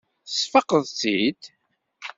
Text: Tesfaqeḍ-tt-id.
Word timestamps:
Tesfaqeḍ-tt-id. 0.27 1.41